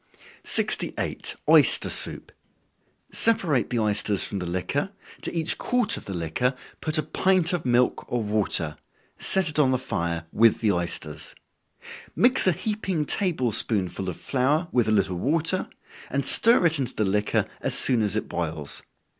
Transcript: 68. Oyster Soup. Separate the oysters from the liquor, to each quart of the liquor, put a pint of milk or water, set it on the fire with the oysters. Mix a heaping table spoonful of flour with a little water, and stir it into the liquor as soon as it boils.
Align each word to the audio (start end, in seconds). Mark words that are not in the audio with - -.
68. 0.43 1.35
Oyster 1.47 1.91
Soup. 1.91 2.31
Separate 3.11 3.69
the 3.69 3.77
oysters 3.77 4.23
from 4.23 4.39
the 4.39 4.47
liquor, 4.47 4.89
to 5.21 5.31
each 5.31 5.59
quart 5.59 5.95
of 5.95 6.05
the 6.05 6.13
liquor, 6.15 6.55
put 6.81 6.97
a 6.97 7.03
pint 7.03 7.53
of 7.53 7.67
milk 7.67 8.11
or 8.11 8.23
water, 8.23 8.77
set 9.19 9.47
it 9.47 9.59
on 9.59 9.69
the 9.69 9.77
fire 9.77 10.25
with 10.33 10.59
the 10.59 10.71
oysters. 10.71 11.35
Mix 12.15 12.47
a 12.47 12.51
heaping 12.51 13.05
table 13.05 13.51
spoonful 13.51 14.09
of 14.09 14.17
flour 14.17 14.69
with 14.71 14.87
a 14.87 14.91
little 14.91 15.17
water, 15.17 15.69
and 16.09 16.25
stir 16.25 16.65
it 16.65 16.79
into 16.79 16.95
the 16.95 17.05
liquor 17.05 17.45
as 17.61 17.75
soon 17.75 18.01
as 18.01 18.15
it 18.15 18.27
boils. 18.27 18.81